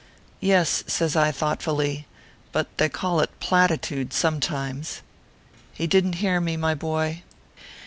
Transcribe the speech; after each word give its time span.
"Yes," 0.39 0.83
says 0.87 1.15
I, 1.15 1.31
thoughtfully, 1.31 2.07
"but 2.51 2.75
they 2.79 2.89
call 2.89 3.19
it 3.19 3.39
Platitude, 3.39 4.13
sometimes." 4.13 5.03
He 5.73 5.85
didn 5.85 6.13
t 6.13 6.17
hear 6.17 6.41
me, 6.41 6.57
my 6.57 6.73
boy. 6.73 7.21